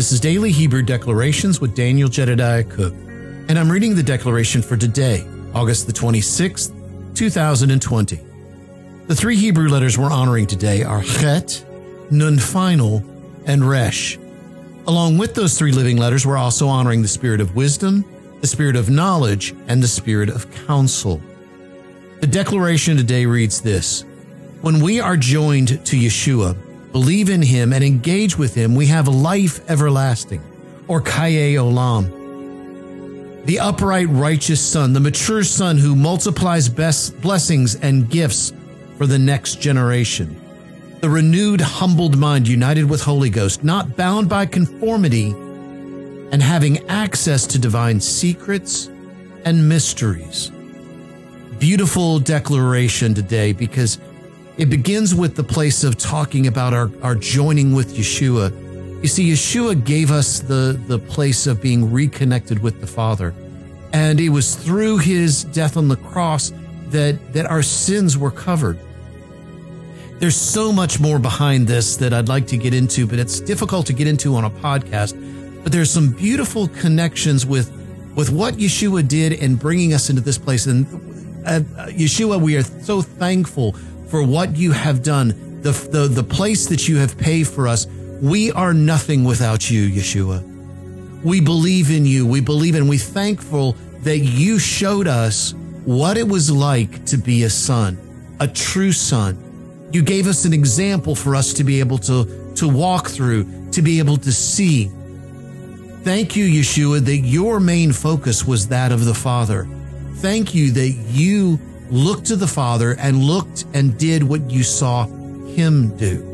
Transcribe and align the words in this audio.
This 0.00 0.12
is 0.12 0.20
Daily 0.20 0.50
Hebrew 0.50 0.80
Declarations 0.80 1.60
with 1.60 1.74
Daniel 1.74 2.08
Jedediah 2.08 2.64
Cook, 2.64 2.94
and 2.94 3.58
I'm 3.58 3.70
reading 3.70 3.94
the 3.94 4.02
declaration 4.02 4.62
for 4.62 4.74
today, 4.74 5.28
August 5.52 5.86
the 5.86 5.92
26th, 5.92 6.72
2020. 7.14 8.18
The 9.08 9.14
three 9.14 9.36
Hebrew 9.36 9.68
letters 9.68 9.98
we're 9.98 10.10
honoring 10.10 10.46
today 10.46 10.84
are 10.84 11.02
Chet, 11.02 11.62
Nun 12.10 12.38
Final, 12.38 13.04
and 13.44 13.62
Resh. 13.62 14.18
Along 14.86 15.18
with 15.18 15.34
those 15.34 15.58
three 15.58 15.70
living 15.70 15.98
letters, 15.98 16.26
we're 16.26 16.38
also 16.38 16.66
honoring 16.66 17.02
the 17.02 17.06
spirit 17.06 17.42
of 17.42 17.54
wisdom, 17.54 18.02
the 18.40 18.46
spirit 18.46 18.76
of 18.76 18.88
knowledge, 18.88 19.54
and 19.68 19.82
the 19.82 19.86
spirit 19.86 20.30
of 20.30 20.50
counsel. 20.66 21.20
The 22.20 22.26
declaration 22.26 22.96
today 22.96 23.26
reads 23.26 23.60
this 23.60 24.06
When 24.62 24.80
we 24.80 24.98
are 24.98 25.18
joined 25.18 25.84
to 25.84 25.96
Yeshua, 25.98 26.56
believe 26.92 27.30
in 27.30 27.42
him, 27.42 27.72
and 27.72 27.84
engage 27.84 28.36
with 28.36 28.54
him, 28.54 28.74
we 28.74 28.86
have 28.86 29.08
life 29.08 29.68
everlasting, 29.70 30.42
or 30.88 31.00
Kaye 31.00 31.54
Olam. 31.54 32.16
The 33.46 33.60
upright, 33.60 34.08
righteous 34.08 34.60
Son, 34.60 34.92
the 34.92 35.00
mature 35.00 35.44
Son 35.44 35.78
who 35.78 35.96
multiplies 35.96 36.68
best 36.68 37.20
blessings 37.20 37.74
and 37.76 38.08
gifts 38.10 38.52
for 38.98 39.06
the 39.06 39.18
next 39.18 39.60
generation. 39.60 40.38
The 41.00 41.08
renewed, 41.08 41.60
humbled 41.62 42.18
mind 42.18 42.46
united 42.46 42.84
with 42.84 43.00
Holy 43.00 43.30
Ghost, 43.30 43.64
not 43.64 43.96
bound 43.96 44.28
by 44.28 44.44
conformity, 44.44 45.30
and 46.32 46.42
having 46.42 46.86
access 46.88 47.46
to 47.48 47.58
divine 47.58 47.98
secrets 48.00 48.90
and 49.46 49.68
mysteries. 49.68 50.50
Beautiful 51.58 52.18
declaration 52.18 53.14
today 53.14 53.52
because 53.52 53.98
it 54.60 54.68
begins 54.68 55.14
with 55.14 55.36
the 55.36 55.42
place 55.42 55.84
of 55.84 55.96
talking 55.96 56.46
about 56.46 56.74
our, 56.74 56.90
our 57.02 57.14
joining 57.14 57.74
with 57.74 57.94
Yeshua. 57.94 58.52
You 59.02 59.08
see, 59.08 59.32
Yeshua 59.32 59.82
gave 59.82 60.10
us 60.10 60.40
the, 60.40 60.78
the 60.86 60.98
place 60.98 61.46
of 61.46 61.62
being 61.62 61.90
reconnected 61.90 62.62
with 62.62 62.78
the 62.78 62.86
Father. 62.86 63.34
And 63.94 64.20
it 64.20 64.28
was 64.28 64.54
through 64.54 64.98
his 64.98 65.44
death 65.44 65.78
on 65.78 65.88
the 65.88 65.96
cross 65.96 66.52
that, 66.88 67.32
that 67.32 67.46
our 67.46 67.62
sins 67.62 68.18
were 68.18 68.30
covered. 68.30 68.78
There's 70.18 70.36
so 70.36 70.70
much 70.72 71.00
more 71.00 71.18
behind 71.18 71.66
this 71.66 71.96
that 71.96 72.12
I'd 72.12 72.28
like 72.28 72.46
to 72.48 72.58
get 72.58 72.74
into, 72.74 73.06
but 73.06 73.18
it's 73.18 73.40
difficult 73.40 73.86
to 73.86 73.94
get 73.94 74.08
into 74.08 74.34
on 74.34 74.44
a 74.44 74.50
podcast. 74.50 75.14
But 75.62 75.72
there's 75.72 75.90
some 75.90 76.10
beautiful 76.10 76.68
connections 76.68 77.46
with, 77.46 77.72
with 78.14 78.28
what 78.28 78.56
Yeshua 78.56 79.08
did 79.08 79.32
in 79.32 79.56
bringing 79.56 79.94
us 79.94 80.10
into 80.10 80.20
this 80.20 80.36
place. 80.36 80.66
And 80.66 80.86
uh, 81.46 81.60
Yeshua, 81.86 82.38
we 82.38 82.58
are 82.58 82.62
so 82.62 83.00
thankful 83.00 83.74
for 84.10 84.22
what 84.22 84.56
you 84.56 84.72
have 84.72 85.02
done, 85.02 85.62
the, 85.62 85.72
the, 85.72 86.08
the 86.08 86.22
place 86.22 86.66
that 86.66 86.88
you 86.88 86.98
have 86.98 87.16
paid 87.16 87.46
for 87.46 87.68
us. 87.68 87.86
We 88.20 88.52
are 88.52 88.74
nothing 88.74 89.24
without 89.24 89.70
you, 89.70 89.88
Yeshua. 89.88 90.42
We 91.22 91.40
believe 91.40 91.90
in 91.90 92.04
you. 92.04 92.26
We 92.26 92.40
believe 92.40 92.74
and 92.74 92.88
we 92.88 92.98
thankful 92.98 93.76
that 94.02 94.18
you 94.18 94.58
showed 94.58 95.06
us 95.06 95.54
what 95.84 96.16
it 96.16 96.28
was 96.28 96.50
like 96.50 97.06
to 97.06 97.16
be 97.16 97.44
a 97.44 97.50
son, 97.50 97.98
a 98.40 98.48
true 98.48 98.92
son 98.92 99.50
you 99.92 100.02
gave 100.02 100.26
us 100.26 100.44
an 100.44 100.52
example 100.52 101.14
for 101.14 101.34
us 101.34 101.52
to 101.54 101.64
be 101.64 101.80
able 101.80 101.98
to, 101.98 102.52
to 102.54 102.68
walk 102.68 103.08
through, 103.08 103.70
to 103.72 103.82
be 103.82 103.98
able 103.98 104.16
to 104.18 104.32
see. 104.32 104.90
Thank 106.02 106.36
you, 106.36 106.46
Yeshua, 106.46 107.00
that 107.00 107.18
your 107.18 107.58
main 107.58 107.92
focus 107.92 108.44
was 108.44 108.68
that 108.68 108.92
of 108.92 109.04
the 109.04 109.14
Father. 109.14 109.68
Thank 110.16 110.54
you 110.54 110.70
that 110.72 110.88
you 110.88 111.58
looked 111.90 112.26
to 112.26 112.36
the 112.36 112.46
Father 112.46 112.92
and 112.92 113.22
looked 113.22 113.64
and 113.74 113.98
did 113.98 114.22
what 114.22 114.50
you 114.50 114.62
saw 114.62 115.06
him 115.06 115.96
do. 115.96 116.26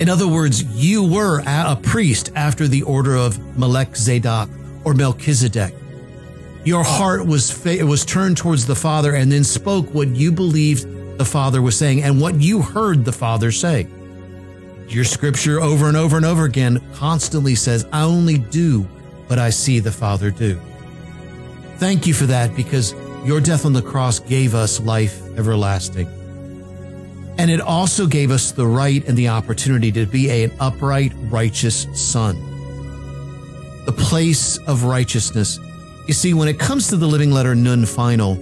In 0.00 0.08
other 0.08 0.28
words, 0.28 0.62
you 0.62 1.04
were 1.04 1.42
a 1.46 1.76
priest 1.76 2.30
after 2.34 2.68
the 2.68 2.82
order 2.82 3.16
of 3.16 3.58
Melech 3.58 3.96
Zadok 3.96 4.48
or 4.84 4.94
Melchizedek. 4.94 5.74
Your 6.64 6.84
heart 6.84 7.26
was, 7.26 7.64
was 7.64 8.04
turned 8.04 8.36
towards 8.36 8.66
the 8.66 8.76
Father 8.76 9.14
and 9.14 9.30
then 9.30 9.42
spoke 9.42 9.92
what 9.92 10.08
you 10.08 10.30
believed 10.30 11.18
the 11.18 11.24
Father 11.24 11.60
was 11.60 11.76
saying 11.76 12.02
and 12.02 12.20
what 12.20 12.40
you 12.40 12.62
heard 12.62 13.04
the 13.04 13.12
Father 13.12 13.50
say. 13.50 13.88
Your 14.86 15.04
scripture 15.04 15.60
over 15.60 15.88
and 15.88 15.96
over 15.96 16.16
and 16.16 16.24
over 16.24 16.44
again 16.44 16.80
constantly 16.94 17.54
says, 17.54 17.86
I 17.92 18.02
only 18.02 18.38
do 18.38 18.82
what 19.26 19.38
I 19.38 19.50
see 19.50 19.80
the 19.80 19.92
Father 19.92 20.30
do. 20.30 20.60
Thank 21.76 22.06
you 22.06 22.14
for 22.14 22.26
that 22.26 22.54
because 22.56 22.94
your 23.24 23.40
death 23.40 23.66
on 23.66 23.72
the 23.72 23.82
cross 23.82 24.18
gave 24.18 24.54
us 24.54 24.80
life 24.80 25.20
everlasting. 25.36 26.08
And 27.38 27.50
it 27.50 27.60
also 27.60 28.06
gave 28.06 28.30
us 28.30 28.50
the 28.50 28.66
right 28.66 29.06
and 29.06 29.16
the 29.16 29.28
opportunity 29.28 29.92
to 29.92 30.06
be 30.06 30.30
an 30.30 30.52
upright, 30.58 31.12
righteous 31.30 31.86
son. 31.94 32.36
The 33.86 33.92
place 33.92 34.58
of 34.66 34.84
righteousness. 34.84 35.58
You 36.06 36.14
see, 36.14 36.34
when 36.34 36.48
it 36.48 36.58
comes 36.58 36.88
to 36.88 36.96
the 36.96 37.06
living 37.06 37.30
letter 37.30 37.54
Nun 37.54 37.86
final, 37.86 38.34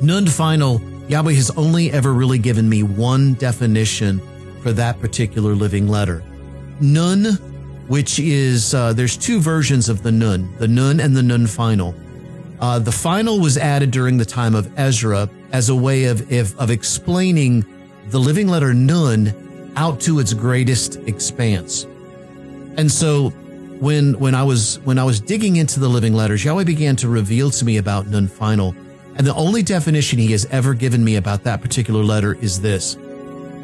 Nun 0.00 0.26
final 0.26 0.80
Yahweh 1.08 1.32
has 1.32 1.50
only 1.52 1.90
ever 1.90 2.12
really 2.12 2.38
given 2.38 2.68
me 2.68 2.82
one 2.82 3.34
definition 3.34 4.20
for 4.62 4.72
that 4.72 5.00
particular 5.00 5.54
living 5.54 5.88
letter. 5.88 6.22
Nun, 6.80 7.24
which 7.88 8.18
is, 8.18 8.74
uh, 8.74 8.92
there's 8.92 9.16
two 9.16 9.40
versions 9.40 9.88
of 9.88 10.02
the 10.02 10.12
Nun, 10.12 10.54
the 10.58 10.68
Nun 10.68 11.00
and 11.00 11.16
the 11.16 11.22
Nun 11.22 11.46
final. 11.46 11.94
Uh, 12.62 12.78
the 12.78 12.92
final 12.92 13.40
was 13.40 13.58
added 13.58 13.90
during 13.90 14.16
the 14.16 14.24
time 14.24 14.54
of 14.54 14.72
Ezra 14.78 15.28
as 15.52 15.68
a 15.68 15.74
way 15.74 16.04
of, 16.04 16.32
of, 16.32 16.58
of 16.58 16.70
explaining 16.70 17.66
the 18.06 18.18
living 18.18 18.48
letter 18.48 18.72
Nun 18.72 19.72
out 19.76 20.00
to 20.02 20.20
its 20.20 20.32
greatest 20.32 20.96
expanse. 21.08 21.84
And 22.78 22.90
so 22.90 23.30
when, 23.80 24.18
when 24.18 24.34
I 24.34 24.44
was, 24.44 24.78
when 24.84 24.98
I 24.98 25.04
was 25.04 25.20
digging 25.20 25.56
into 25.56 25.80
the 25.80 25.88
living 25.88 26.14
letters, 26.14 26.44
Yahweh 26.44 26.64
began 26.64 26.96
to 26.96 27.08
reveal 27.08 27.50
to 27.50 27.64
me 27.64 27.76
about 27.76 28.06
Nun 28.06 28.28
final 28.28 28.74
and 29.16 29.26
the 29.26 29.34
only 29.34 29.62
definition 29.62 30.18
he 30.18 30.32
has 30.32 30.46
ever 30.46 30.72
given 30.72 31.04
me 31.04 31.16
about 31.16 31.44
that 31.44 31.60
particular 31.60 32.02
letter 32.02 32.34
is 32.34 32.60
this 32.60 32.96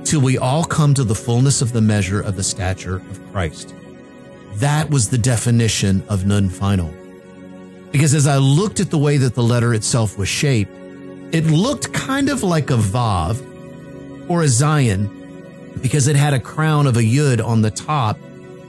till 0.04 0.20
we 0.20 0.38
all 0.38 0.64
come 0.64 0.94
to 0.94 1.04
the 1.04 1.14
fullness 1.14 1.62
of 1.62 1.72
the 1.72 1.80
measure 1.80 2.20
of 2.20 2.36
the 2.36 2.42
stature 2.42 2.96
of 2.96 3.32
Christ. 3.32 3.74
That 4.54 4.90
was 4.90 5.08
the 5.08 5.18
definition 5.18 6.02
of 6.08 6.26
Nun 6.26 6.48
final. 6.48 6.92
Because 7.90 8.14
as 8.14 8.26
I 8.26 8.36
looked 8.36 8.80
at 8.80 8.90
the 8.90 8.98
way 8.98 9.16
that 9.16 9.34
the 9.34 9.42
letter 9.42 9.74
itself 9.74 10.18
was 10.18 10.28
shaped, 10.28 10.72
it 11.32 11.46
looked 11.46 11.92
kind 11.92 12.28
of 12.28 12.42
like 12.42 12.70
a 12.70 12.76
Vav 12.76 13.40
or 14.28 14.42
a 14.42 14.46
Zayin 14.46 15.14
because 15.82 16.08
it 16.08 16.16
had 16.16 16.34
a 16.34 16.40
crown 16.40 16.86
of 16.86 16.96
a 16.96 17.02
Yud 17.02 17.44
on 17.44 17.62
the 17.62 17.70
top. 17.70 18.18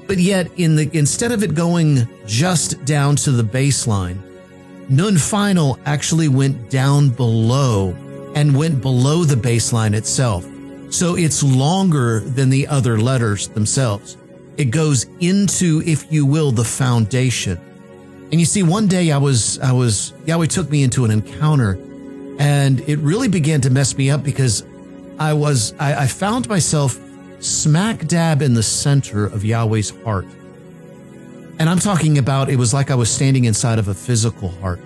But 0.08 0.18
yet 0.18 0.50
in 0.58 0.76
the, 0.76 0.90
instead 0.98 1.32
of 1.32 1.44
it 1.44 1.54
going 1.54 2.08
just 2.26 2.84
down 2.86 3.16
to 3.18 3.32
the 3.32 3.44
baseline, 3.44 4.18
Nun 4.90 5.18
Final 5.18 5.80
actually 5.86 6.28
went 6.28 6.70
down 6.70 7.10
below 7.10 7.96
and 8.36 8.56
went 8.56 8.82
below 8.82 9.24
the 9.24 9.36
baseline 9.36 9.94
itself. 9.94 10.46
So 10.90 11.16
it's 11.16 11.44
longer 11.44 12.22
than 12.22 12.50
the 12.50 12.68
other 12.68 13.00
letters 13.00 13.48
themselves. 13.50 14.18
It 14.58 14.72
goes 14.72 15.06
into, 15.20 15.84
if 15.86 16.12
you 16.12 16.26
will, 16.26 16.52
the 16.52 16.64
foundation. 16.64 17.60
And 18.32 18.40
you 18.40 18.46
see, 18.46 18.62
one 18.62 18.88
day 18.88 19.12
I 19.12 19.18
was, 19.18 19.60
I 19.60 19.72
was, 19.72 20.14
Yahweh 20.26 20.46
took 20.48 20.70
me 20.70 20.84
into 20.84 21.04
an 21.04 21.12
encounter 21.12 21.80
and 22.40 22.80
it 22.82 23.00
really 23.00 23.28
began 23.28 23.60
to 23.62 23.70
mess 23.70 23.98
me 23.98 24.10
up 24.10 24.24
because 24.24 24.64
I 25.20 25.34
was, 25.34 25.74
I, 25.80 26.04
I 26.04 26.08
found 26.08 26.48
myself 26.48 26.98
smack 27.40 28.06
dab 28.08 28.42
in 28.42 28.54
the 28.54 28.64
center 28.64 29.26
of 29.26 29.44
Yahweh's 29.44 29.90
heart. 30.04 30.28
And 31.60 31.68
I'm 31.68 31.80
talking 31.80 32.18
about 32.18 32.50
it 32.50 32.56
was 32.56 32.74
like 32.74 32.92
I 32.92 32.96
was 32.96 33.10
standing 33.10 33.44
inside 33.46 33.80
of 33.80 33.90
a 33.90 33.94
physical 33.94 34.50
heart. 34.50 34.80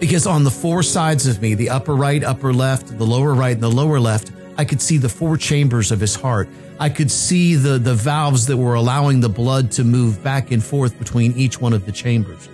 Because 0.00 0.26
on 0.26 0.44
the 0.44 0.50
four 0.50 0.82
sides 0.82 1.26
of 1.26 1.42
me, 1.42 1.54
the 1.54 1.70
upper 1.70 1.94
right, 1.94 2.24
upper 2.24 2.52
left, 2.52 2.98
the 2.98 3.06
lower 3.06 3.34
right, 3.34 3.52
and 3.52 3.62
the 3.62 3.70
lower 3.70 4.00
left, 4.00 4.32
I 4.58 4.64
could 4.64 4.82
see 4.82 4.98
the 4.98 5.08
four 5.08 5.36
chambers 5.36 5.92
of 5.92 6.00
his 6.00 6.16
heart. 6.16 6.48
I 6.80 6.90
could 6.90 7.10
see 7.10 7.54
the, 7.54 7.78
the 7.78 7.94
valves 7.94 8.46
that 8.46 8.56
were 8.56 8.74
allowing 8.74 9.20
the 9.20 9.28
blood 9.28 9.70
to 9.72 9.84
move 9.84 10.22
back 10.22 10.50
and 10.50 10.62
forth 10.62 10.98
between 10.98 11.32
each 11.32 11.60
one 11.60 11.72
of 11.72 11.86
the 11.86 11.92
chambers. 11.92 12.48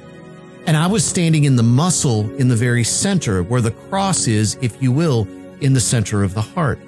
And 0.66 0.76
I 0.76 0.86
was 0.86 1.04
standing 1.04 1.44
in 1.44 1.56
the 1.56 1.62
muscle 1.62 2.30
in 2.36 2.48
the 2.48 2.56
very 2.56 2.84
center 2.84 3.42
where 3.42 3.62
the 3.62 3.70
cross 3.70 4.26
is, 4.26 4.58
if 4.60 4.82
you 4.82 4.92
will, 4.92 5.26
in 5.60 5.72
the 5.72 5.80
center 5.80 6.22
of 6.22 6.34
the 6.34 6.42
heart. 6.42 6.78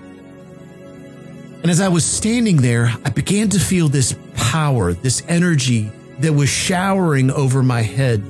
And 1.63 1.71
as 1.71 1.81
I 1.81 1.89
was 1.89 2.05
standing 2.05 2.59
there, 2.59 2.93
I 3.05 3.11
began 3.11 3.49
to 3.51 3.59
feel 3.59 3.89
this 3.89 4.15
power, 4.35 4.93
this 4.93 5.23
energy 5.29 5.91
that 6.21 6.33
was 6.33 6.49
showering 6.49 7.31
over 7.31 7.63
my 7.63 7.83
head. 7.83 8.23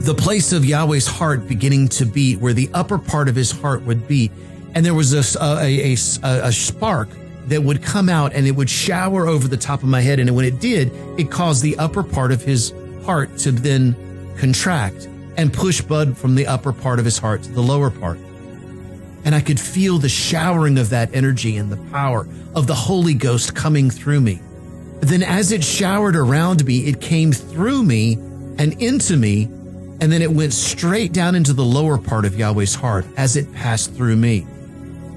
The 0.00 0.14
place 0.14 0.52
of 0.52 0.64
Yahweh's 0.64 1.06
heart 1.06 1.48
beginning 1.48 1.88
to 1.88 2.06
beat, 2.06 2.38
where 2.40 2.52
the 2.52 2.70
upper 2.72 2.98
part 2.98 3.28
of 3.28 3.34
his 3.34 3.50
heart 3.50 3.82
would 3.82 4.06
beat. 4.06 4.32
And 4.74 4.84
there 4.86 4.94
was 4.94 5.12
a, 5.12 5.42
a, 5.42 5.92
a, 5.92 5.96
a 6.22 6.52
spark 6.52 7.08
that 7.46 7.62
would 7.62 7.82
come 7.82 8.08
out 8.08 8.32
and 8.32 8.46
it 8.46 8.52
would 8.52 8.70
shower 8.70 9.26
over 9.26 9.48
the 9.48 9.56
top 9.56 9.82
of 9.82 9.88
my 9.88 10.00
head. 10.00 10.20
And 10.20 10.34
when 10.34 10.44
it 10.44 10.60
did, 10.60 10.92
it 11.18 11.30
caused 11.30 11.62
the 11.62 11.76
upper 11.78 12.02
part 12.02 12.32
of 12.32 12.42
his 12.42 12.72
heart 13.04 13.36
to 13.38 13.52
then 13.52 13.96
contract 14.38 15.08
and 15.36 15.52
push 15.52 15.80
blood 15.80 16.16
from 16.16 16.34
the 16.34 16.46
upper 16.46 16.72
part 16.72 16.98
of 16.98 17.04
his 17.04 17.18
heart 17.18 17.42
to 17.44 17.52
the 17.52 17.62
lower 17.62 17.90
part 17.90 18.18
and 19.24 19.34
I 19.34 19.40
could 19.40 19.60
feel 19.60 19.98
the 19.98 20.08
showering 20.08 20.78
of 20.78 20.90
that 20.90 21.14
energy 21.14 21.56
and 21.56 21.70
the 21.70 21.76
power 21.90 22.26
of 22.54 22.66
the 22.66 22.74
Holy 22.74 23.14
Ghost 23.14 23.54
coming 23.54 23.90
through 23.90 24.20
me. 24.20 24.40
then 25.00 25.22
as 25.22 25.50
it 25.50 25.64
showered 25.64 26.16
around 26.16 26.64
me, 26.64 26.86
it 26.86 27.00
came 27.00 27.32
through 27.32 27.82
me 27.82 28.14
and 28.58 28.80
into 28.82 29.16
me, 29.16 29.44
and 29.44 30.12
then 30.12 30.20
it 30.20 30.30
went 30.30 30.52
straight 30.52 31.12
down 31.12 31.34
into 31.34 31.54
the 31.54 31.64
lower 31.64 31.96
part 31.96 32.26
of 32.26 32.36
Yahweh's 32.36 32.74
heart 32.74 33.06
as 33.16 33.36
it 33.36 33.52
passed 33.54 33.94
through 33.94 34.16
me. 34.16 34.46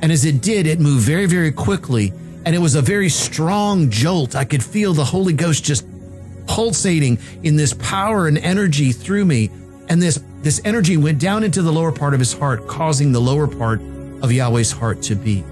And 0.04 0.12
as 0.12 0.26
it 0.26 0.42
did, 0.42 0.68
it 0.68 0.82
moved 0.82 1.06
very, 1.06 1.28
very 1.28 1.54
quickly, 1.54 2.12
and 2.46 2.54
it 2.54 2.60
was 2.60 2.76
a 2.76 2.82
very 2.82 3.08
strong 3.08 3.90
jolt. 3.90 4.36
I 4.36 4.44
could 4.44 4.62
feel 4.62 4.94
the 4.94 5.06
Holy 5.06 5.32
Ghost 5.32 5.64
just 5.64 5.88
pulsating 6.46 7.20
in 7.42 7.56
this 7.56 7.74
power 7.74 8.28
and 8.28 8.38
energy 8.38 8.92
through 8.92 9.24
me. 9.24 9.50
And 9.88 10.02
this, 10.02 10.22
this 10.42 10.60
energy 10.66 10.98
went 10.98 11.20
down 11.22 11.46
into 11.46 11.62
the 11.62 11.72
lower 11.72 11.94
part 11.94 12.14
of 12.14 12.20
his 12.20 12.34
heart, 12.34 12.68
causing 12.68 13.14
the 13.14 13.22
lower 13.22 13.48
part 13.48 13.80
of 14.22 14.30
Yahweh's 14.30 14.74
heart 14.74 15.02
to 15.04 15.16
beat. 15.16 15.46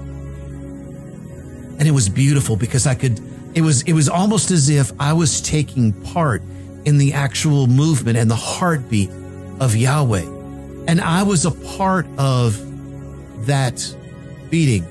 And 1.80 1.88
it 1.88 1.92
was 1.92 2.10
beautiful 2.10 2.58
because 2.58 2.86
I 2.86 2.96
could, 2.96 3.22
it 3.56 3.62
was, 3.62 3.84
it 3.84 3.94
was 3.94 4.10
almost 4.10 4.52
as 4.52 4.70
if 4.70 4.92
I 5.00 5.14
was 5.14 5.40
taking 5.40 5.94
part 5.94 6.42
in 6.84 6.98
the 6.98 7.14
actual 7.14 7.68
movement 7.68 8.18
and 8.18 8.30
the 8.30 8.36
heartbeat 8.36 9.12
of 9.62 9.78
Yahweh. 9.78 10.26
And 10.90 11.00
I 11.00 11.24
was 11.24 11.46
a 11.46 11.52
part 11.52 12.06
of 12.18 12.58
that 13.46 13.96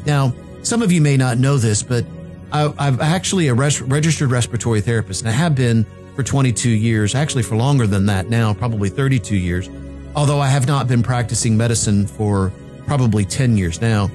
Now, 0.06 0.32
some 0.62 0.82
of 0.82 0.90
you 0.90 1.00
may 1.00 1.16
not 1.16 1.38
know 1.38 1.56
this, 1.56 1.82
but 1.82 2.04
I, 2.52 2.72
am 2.78 3.00
actually 3.00 3.48
a 3.48 3.54
res- 3.54 3.80
registered 3.80 4.30
respiratory 4.30 4.80
therapist, 4.80 5.22
and 5.22 5.28
I 5.28 5.32
have 5.32 5.54
been 5.54 5.86
for 6.16 6.22
22 6.22 6.68
years, 6.68 7.14
actually 7.14 7.42
for 7.42 7.56
longer 7.56 7.86
than 7.86 8.06
that 8.06 8.28
now, 8.28 8.52
probably 8.52 8.88
32 8.88 9.36
years, 9.36 9.68
although 10.16 10.40
I 10.40 10.48
have 10.48 10.66
not 10.66 10.88
been 10.88 11.02
practicing 11.02 11.56
medicine 11.56 12.06
for 12.06 12.52
probably 12.86 13.24
10 13.24 13.56
years 13.56 13.80
now. 13.80 14.10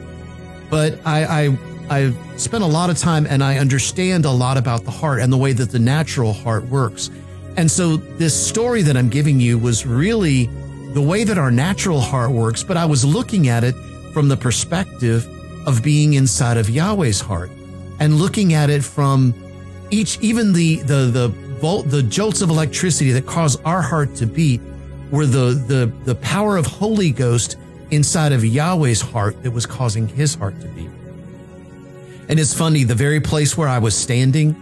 But 0.69 0.99
I, 1.05 1.47
I, 1.47 1.57
I 1.89 2.37
spent 2.37 2.63
a 2.63 2.67
lot 2.67 2.89
of 2.89 2.97
time 2.97 3.25
and 3.27 3.43
I 3.43 3.57
understand 3.57 4.25
a 4.25 4.31
lot 4.31 4.57
about 4.57 4.83
the 4.83 4.91
heart 4.91 5.21
and 5.21 5.31
the 5.31 5.37
way 5.37 5.53
that 5.53 5.69
the 5.69 5.79
natural 5.79 6.33
heart 6.33 6.65
works. 6.65 7.09
And 7.57 7.71
so 7.71 7.97
this 7.97 8.35
story 8.35 8.81
that 8.81 8.97
I'm 8.97 9.09
giving 9.09 9.39
you 9.39 9.57
was 9.57 9.85
really 9.85 10.47
the 10.93 11.01
way 11.01 11.23
that 11.23 11.37
our 11.37 11.51
natural 11.51 12.01
heart 12.01 12.31
works, 12.31 12.63
but 12.63 12.75
I 12.75 12.85
was 12.85 13.05
looking 13.05 13.47
at 13.47 13.63
it 13.63 13.75
from 14.13 14.27
the 14.27 14.37
perspective 14.37 15.27
of 15.65 15.83
being 15.83 16.13
inside 16.13 16.57
of 16.57 16.69
Yahweh's 16.69 17.21
heart 17.21 17.51
and 17.99 18.15
looking 18.15 18.53
at 18.53 18.69
it 18.69 18.83
from 18.83 19.33
each, 19.91 20.19
even 20.19 20.53
the, 20.53 20.77
the, 20.77 21.05
the 21.11 21.27
volt, 21.59 21.89
the 21.89 22.03
jolts 22.03 22.41
of 22.41 22.49
electricity 22.49 23.11
that 23.11 23.25
cause 23.25 23.55
our 23.63 23.81
heart 23.81 24.15
to 24.15 24.25
beat 24.25 24.61
were 25.11 25.25
the, 25.25 25.53
the, 25.67 25.91
the 26.03 26.15
power 26.15 26.57
of 26.57 26.65
Holy 26.65 27.11
Ghost 27.11 27.57
inside 27.91 28.31
of 28.31 28.43
Yahweh's 28.43 29.01
heart 29.01 29.41
that 29.43 29.51
was 29.51 29.65
causing 29.65 30.07
his 30.07 30.35
heart 30.35 30.59
to 30.61 30.67
beat. 30.69 30.89
And 32.27 32.39
it's 32.39 32.53
funny, 32.53 32.83
the 32.83 32.95
very 32.95 33.19
place 33.19 33.55
where 33.55 33.67
I 33.67 33.77
was 33.77 33.95
standing, 33.95 34.55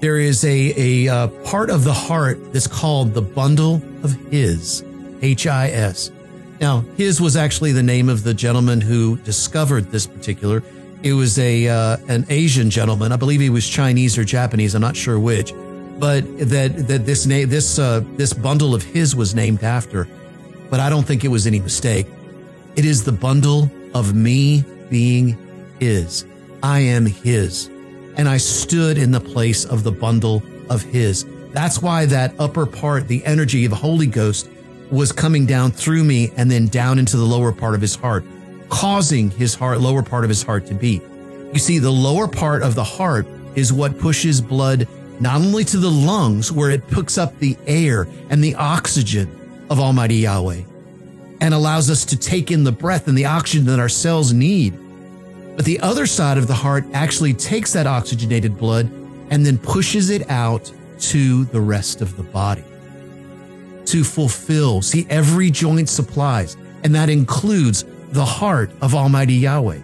there 0.00 0.18
is 0.18 0.44
a, 0.44 1.06
a, 1.06 1.08
uh, 1.12 1.28
part 1.44 1.70
of 1.70 1.82
the 1.82 1.92
heart 1.92 2.52
that's 2.52 2.68
called 2.68 3.14
the 3.14 3.22
bundle 3.22 3.82
of 4.04 4.12
His, 4.30 4.84
H 5.20 5.48
I 5.48 5.68
S. 5.68 6.12
Now, 6.60 6.80
His 6.96 7.20
was 7.20 7.36
actually 7.36 7.72
the 7.72 7.82
name 7.82 8.08
of 8.08 8.24
the 8.24 8.34
gentleman 8.34 8.80
who 8.80 9.16
discovered 9.18 9.90
this 9.90 10.06
particular. 10.06 10.62
It 11.02 11.12
was 11.12 11.38
a 11.38 11.68
uh, 11.68 11.96
an 12.08 12.26
Asian 12.28 12.70
gentleman. 12.70 13.12
I 13.12 13.16
believe 13.16 13.40
he 13.40 13.50
was 13.50 13.68
Chinese 13.68 14.18
or 14.18 14.24
Japanese. 14.24 14.74
I'm 14.74 14.82
not 14.82 14.96
sure 14.96 15.18
which, 15.18 15.52
but 15.98 16.24
that 16.38 16.88
that 16.88 17.06
this 17.06 17.26
name 17.26 17.48
this 17.48 17.78
uh, 17.78 18.02
this 18.16 18.32
bundle 18.32 18.74
of 18.74 18.82
His 18.82 19.14
was 19.14 19.34
named 19.34 19.62
after. 19.62 20.08
But 20.70 20.80
I 20.80 20.90
don't 20.90 21.06
think 21.06 21.24
it 21.24 21.28
was 21.28 21.46
any 21.46 21.60
mistake. 21.60 22.06
It 22.76 22.84
is 22.84 23.04
the 23.04 23.12
bundle 23.12 23.70
of 23.94 24.14
me 24.14 24.64
being 24.90 25.36
His. 25.78 26.26
I 26.62 26.80
am 26.80 27.06
His 27.06 27.70
and 28.18 28.28
I 28.28 28.36
stood 28.36 28.98
in 28.98 29.12
the 29.12 29.20
place 29.20 29.64
of 29.64 29.84
the 29.84 29.92
bundle 29.92 30.42
of 30.68 30.82
his. 30.82 31.24
That's 31.52 31.80
why 31.80 32.04
that 32.06 32.34
upper 32.38 32.66
part, 32.66 33.08
the 33.08 33.24
energy 33.24 33.64
of 33.64 33.70
the 33.70 33.76
Holy 33.76 34.08
Ghost, 34.08 34.50
was 34.90 35.12
coming 35.12 35.46
down 35.46 35.70
through 35.70 36.04
me 36.04 36.30
and 36.36 36.50
then 36.50 36.66
down 36.66 36.98
into 36.98 37.16
the 37.16 37.24
lower 37.24 37.52
part 37.52 37.74
of 37.74 37.80
his 37.80 37.94
heart, 37.94 38.24
causing 38.68 39.30
his 39.30 39.54
heart, 39.54 39.80
lower 39.80 40.02
part 40.02 40.24
of 40.24 40.28
his 40.28 40.42
heart 40.42 40.66
to 40.66 40.74
beat. 40.74 41.02
You 41.52 41.58
see, 41.58 41.78
the 41.78 41.90
lower 41.90 42.28
part 42.28 42.62
of 42.62 42.74
the 42.74 42.84
heart 42.84 43.26
is 43.54 43.72
what 43.72 43.98
pushes 43.98 44.40
blood 44.40 44.86
not 45.20 45.40
only 45.40 45.64
to 45.64 45.78
the 45.78 45.90
lungs, 45.90 46.52
where 46.52 46.70
it 46.70 46.86
picks 46.88 47.18
up 47.18 47.36
the 47.38 47.56
air 47.66 48.06
and 48.30 48.42
the 48.42 48.54
oxygen 48.54 49.66
of 49.68 49.80
Almighty 49.80 50.16
Yahweh 50.16 50.62
and 51.40 51.54
allows 51.54 51.90
us 51.90 52.04
to 52.04 52.16
take 52.16 52.50
in 52.50 52.64
the 52.64 52.72
breath 52.72 53.08
and 53.08 53.18
the 53.18 53.26
oxygen 53.26 53.66
that 53.66 53.78
our 53.80 53.88
cells 53.88 54.32
need 54.32 54.78
but 55.58 55.64
the 55.64 55.80
other 55.80 56.06
side 56.06 56.38
of 56.38 56.46
the 56.46 56.54
heart 56.54 56.84
actually 56.92 57.34
takes 57.34 57.72
that 57.72 57.84
oxygenated 57.84 58.56
blood 58.56 58.88
and 59.30 59.44
then 59.44 59.58
pushes 59.58 60.08
it 60.08 60.30
out 60.30 60.70
to 61.00 61.46
the 61.46 61.60
rest 61.60 62.00
of 62.00 62.16
the 62.16 62.22
body 62.22 62.62
to 63.90 64.04
fulfill. 64.04 64.82
See, 64.82 65.06
every 65.08 65.50
joint 65.50 65.88
supplies, 65.88 66.56
and 66.84 66.94
that 66.94 67.08
includes 67.08 67.84
the 68.10 68.24
heart 68.24 68.70
of 68.80 68.94
Almighty 68.94 69.34
Yahweh. 69.34 69.80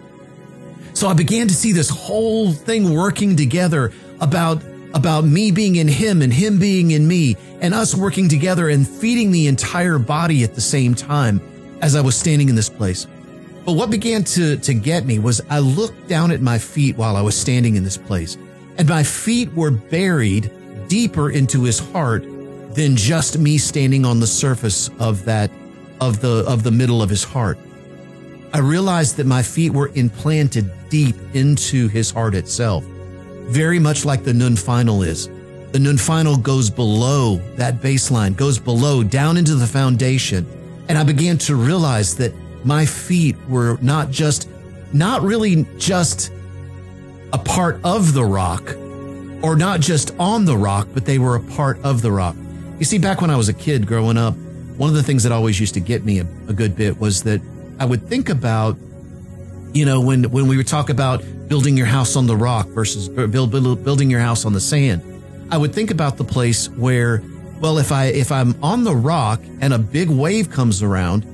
So 0.93 1.07
I 1.07 1.13
began 1.13 1.47
to 1.47 1.53
see 1.53 1.73
this 1.73 1.89
whole 1.89 2.53
thing 2.53 2.93
working 2.93 3.35
together 3.35 3.91
about, 4.21 4.63
about 4.93 5.25
me 5.25 5.51
being 5.51 5.75
in 5.75 5.87
him 5.87 6.21
and 6.21 6.31
him 6.31 6.57
being 6.57 6.91
in 6.91 7.07
me 7.07 7.35
and 7.59 7.73
us 7.73 7.93
working 7.93 8.29
together 8.29 8.69
and 8.69 8.87
feeding 8.87 9.31
the 9.31 9.47
entire 9.47 9.99
body 9.99 10.43
at 10.43 10.55
the 10.55 10.61
same 10.61 10.95
time 10.95 11.41
as 11.81 11.95
I 11.95 12.01
was 12.01 12.15
standing 12.15 12.47
in 12.47 12.55
this 12.55 12.69
place. 12.69 13.07
But 13.65 13.73
what 13.73 13.89
began 13.89 14.23
to, 14.23 14.57
to 14.57 14.73
get 14.73 15.05
me 15.05 15.19
was 15.19 15.41
I 15.49 15.59
looked 15.59 16.07
down 16.07 16.31
at 16.31 16.41
my 16.41 16.57
feet 16.57 16.95
while 16.95 17.17
I 17.17 17.21
was 17.21 17.35
standing 17.35 17.75
in 17.75 17.83
this 17.83 17.97
place, 17.97 18.37
and 18.77 18.87
my 18.87 19.03
feet 19.03 19.51
were 19.53 19.71
buried 19.71 20.51
deeper 20.87 21.31
into 21.31 21.63
his 21.63 21.79
heart 21.79 22.23
than 22.75 22.95
just 22.95 23.39
me 23.39 23.57
standing 23.57 24.05
on 24.05 24.19
the 24.19 24.27
surface 24.27 24.89
of 24.99 25.25
that 25.25 25.49
of 26.01 26.19
the 26.19 26.43
of 26.47 26.63
the 26.63 26.71
middle 26.71 27.01
of 27.01 27.09
his 27.09 27.23
heart. 27.23 27.57
I 28.53 28.59
realized 28.59 29.17
that 29.17 29.25
my 29.25 29.41
feet 29.41 29.71
were 29.71 29.91
implanted 29.95 30.69
deep 30.89 31.15
into 31.33 31.87
his 31.87 32.11
heart 32.11 32.35
itself, 32.35 32.83
very 33.47 33.79
much 33.79 34.05
like 34.05 34.23
the 34.23 34.33
nun 34.33 34.55
final 34.55 35.03
is. 35.03 35.29
The 35.71 35.79
nun 35.79 35.97
final 35.97 36.37
goes 36.37 36.69
below 36.69 37.37
that 37.55 37.81
baseline, 37.81 38.35
goes 38.35 38.59
below 38.59 39.03
down 39.03 39.35
into 39.35 39.55
the 39.55 39.67
foundation. 39.67 40.47
And 40.87 40.97
I 40.97 41.03
began 41.03 41.37
to 41.39 41.55
realize 41.55 42.15
that 42.15 42.33
my 42.63 42.85
feet 42.85 43.35
were 43.49 43.77
not 43.81 44.09
just, 44.09 44.47
not 44.93 45.21
really 45.21 45.65
just 45.77 46.31
a 47.33 47.37
part 47.37 47.79
of 47.83 48.13
the 48.13 48.23
rock 48.23 48.75
or 49.43 49.55
not 49.57 49.81
just 49.81 50.13
on 50.17 50.45
the 50.45 50.55
rock, 50.55 50.87
but 50.93 51.05
they 51.05 51.19
were 51.19 51.35
a 51.35 51.43
part 51.43 51.77
of 51.83 52.01
the 52.01 52.11
rock. 52.11 52.35
You 52.79 52.85
see, 52.85 52.97
back 52.97 53.21
when 53.21 53.29
I 53.29 53.37
was 53.37 53.49
a 53.49 53.53
kid 53.53 53.87
growing 53.87 54.17
up, 54.17 54.35
one 54.77 54.89
of 54.89 54.95
the 54.95 55.03
things 55.03 55.23
that 55.23 55.31
always 55.31 55.59
used 55.59 55.73
to 55.75 55.79
get 55.79 56.03
me 56.03 56.19
a, 56.19 56.23
a 56.47 56.53
good 56.53 56.75
bit 56.75 56.99
was 56.99 57.23
that 57.23 57.41
I 57.79 57.85
would 57.85 58.07
think 58.07 58.29
about, 58.29 58.77
you 59.73 59.85
know, 59.85 60.01
when, 60.01 60.25
when 60.31 60.47
we 60.47 60.57
would 60.57 60.67
talk 60.67 60.89
about 60.89 61.23
building 61.47 61.77
your 61.77 61.85
house 61.85 62.15
on 62.15 62.27
the 62.27 62.35
rock 62.35 62.67
versus 62.67 63.07
build, 63.07 63.51
build, 63.51 63.83
building 63.83 64.09
your 64.09 64.19
house 64.19 64.45
on 64.45 64.53
the 64.53 64.59
sand, 64.59 65.01
I 65.51 65.57
would 65.57 65.73
think 65.73 65.91
about 65.91 66.17
the 66.17 66.23
place 66.25 66.69
where, 66.69 67.23
well, 67.61 67.77
if 67.77 67.91
I, 67.91 68.05
if 68.07 68.31
I'm 68.31 68.61
on 68.61 68.83
the 68.83 68.95
rock 68.95 69.41
and 69.61 69.73
a 69.73 69.79
big 69.79 70.09
wave 70.09 70.49
comes 70.49 70.83
around, 70.83 71.25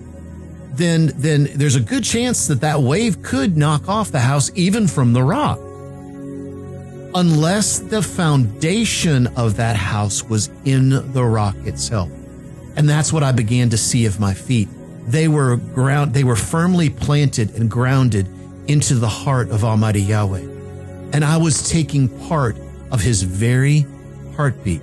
then 0.73 1.11
then 1.15 1.49
there's 1.55 1.75
a 1.75 1.81
good 1.81 2.03
chance 2.03 2.47
that 2.47 2.61
that 2.61 2.81
wave 2.81 3.21
could 3.21 3.57
knock 3.57 3.89
off 3.89 4.11
the 4.11 4.21
house 4.21 4.49
even 4.55 4.87
from 4.87 5.13
the 5.13 5.21
rock. 5.21 5.59
Unless 7.13 7.79
the 7.79 8.01
foundation 8.01 9.27
of 9.35 9.57
that 9.57 9.75
house 9.75 10.23
was 10.23 10.49
in 10.65 11.11
the 11.11 11.23
rock 11.23 11.55
itself. 11.65 12.09
And 12.75 12.87
that's 12.87 13.11
what 13.11 13.23
I 13.23 13.31
began 13.31 13.69
to 13.71 13.77
see 13.77 14.05
of 14.05 14.19
my 14.19 14.33
feet. 14.33 14.69
They 15.07 15.27
were 15.27 15.57
ground 15.57 16.13
they 16.13 16.23
were 16.23 16.35
firmly 16.35 16.89
planted 16.89 17.55
and 17.55 17.69
grounded 17.69 18.27
into 18.67 18.95
the 18.95 19.09
heart 19.09 19.49
of 19.49 19.65
Almighty 19.65 20.01
Yahweh. 20.01 20.47
And 21.13 21.25
I 21.25 21.37
was 21.37 21.69
taking 21.69 22.07
part 22.27 22.55
of 22.91 23.01
his 23.01 23.23
very 23.23 23.85
heartbeat 24.35 24.81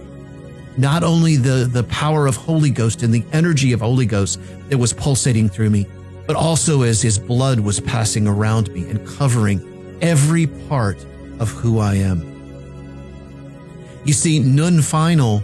not 0.78 1.02
only 1.02 1.36
the, 1.36 1.68
the 1.70 1.82
power 1.84 2.28
of 2.28 2.36
Holy 2.36 2.70
Ghost 2.70 3.02
and 3.02 3.12
the 3.12 3.24
energy 3.32 3.72
of 3.72 3.80
Holy 3.80 4.06
Ghost 4.06 4.40
that 4.68 4.78
was 4.78 4.92
pulsating 4.92 5.48
through 5.48 5.70
me, 5.70 5.86
but 6.26 6.36
also 6.36 6.82
as 6.82 7.02
his 7.02 7.18
blood 7.18 7.58
was 7.58 7.80
passing 7.80 8.28
around 8.28 8.72
me 8.72 8.88
and 8.88 9.04
covering 9.06 9.98
every 10.00 10.46
part 10.46 11.04
of 11.40 11.50
who 11.50 11.78
I 11.78 11.94
am. 11.94 12.22
You 14.04 14.12
see, 14.12 14.38
Nun 14.38 14.80
Final 14.82 15.42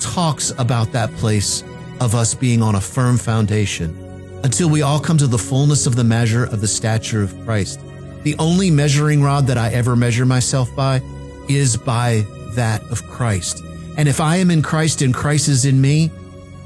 talks 0.00 0.50
about 0.58 0.92
that 0.92 1.12
place 1.14 1.62
of 2.00 2.14
us 2.14 2.34
being 2.34 2.62
on 2.62 2.74
a 2.74 2.80
firm 2.80 3.16
foundation 3.16 3.96
until 4.44 4.68
we 4.68 4.82
all 4.82 4.98
come 4.98 5.16
to 5.18 5.26
the 5.26 5.38
fullness 5.38 5.86
of 5.86 5.94
the 5.94 6.04
measure 6.04 6.44
of 6.44 6.60
the 6.60 6.68
stature 6.68 7.22
of 7.22 7.38
Christ. 7.44 7.80
The 8.24 8.36
only 8.38 8.70
measuring 8.70 9.22
rod 9.22 9.46
that 9.46 9.58
I 9.58 9.70
ever 9.70 9.96
measure 9.96 10.26
myself 10.26 10.74
by 10.74 11.00
is 11.48 11.76
by 11.76 12.26
that 12.54 12.82
of 12.90 13.02
Christ. 13.08 13.62
And 13.96 14.08
if 14.08 14.20
I 14.20 14.36
am 14.36 14.50
in 14.50 14.62
Christ 14.62 15.02
and 15.02 15.14
Christ 15.14 15.48
is 15.48 15.64
in 15.64 15.80
me, 15.80 16.10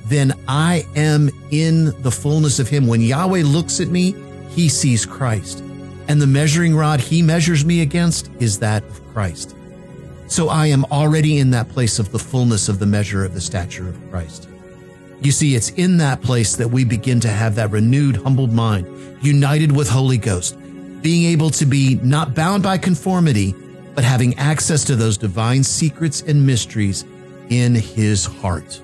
then 0.04 0.32
I 0.46 0.86
am 0.94 1.30
in 1.50 1.86
the 2.02 2.10
fullness 2.10 2.58
of 2.58 2.68
Him. 2.68 2.86
When 2.86 3.00
Yahweh 3.00 3.42
looks 3.42 3.80
at 3.80 3.88
me, 3.88 4.14
He 4.50 4.68
sees 4.68 5.04
Christ. 5.04 5.62
And 6.08 6.20
the 6.20 6.26
measuring 6.26 6.74
rod 6.74 7.00
He 7.00 7.22
measures 7.22 7.64
me 7.64 7.80
against 7.80 8.30
is 8.38 8.58
that 8.60 8.84
of 8.84 9.02
Christ. 9.12 9.54
So 10.28 10.48
I 10.48 10.66
am 10.66 10.84
already 10.86 11.38
in 11.38 11.50
that 11.50 11.68
place 11.68 11.98
of 11.98 12.10
the 12.10 12.18
fullness 12.18 12.68
of 12.68 12.78
the 12.78 12.86
measure 12.86 13.24
of 13.24 13.34
the 13.34 13.40
stature 13.40 13.88
of 13.88 14.10
Christ. 14.10 14.48
You 15.20 15.32
see, 15.32 15.54
it's 15.54 15.70
in 15.70 15.96
that 15.98 16.20
place 16.22 16.56
that 16.56 16.68
we 16.68 16.84
begin 16.84 17.20
to 17.20 17.28
have 17.28 17.54
that 17.54 17.70
renewed, 17.70 18.16
humbled 18.16 18.52
mind, 18.52 18.86
united 19.22 19.74
with 19.74 19.88
Holy 19.88 20.18
Ghost, 20.18 20.56
being 21.00 21.24
able 21.30 21.50
to 21.50 21.64
be 21.64 21.96
not 22.02 22.34
bound 22.34 22.62
by 22.62 22.78
conformity, 22.78 23.54
but 23.94 24.04
having 24.04 24.36
access 24.38 24.84
to 24.84 24.96
those 24.96 25.16
divine 25.16 25.64
secrets 25.64 26.22
and 26.22 26.46
mysteries 26.46 27.04
in 27.48 27.74
his 27.74 28.26
heart. 28.26 28.80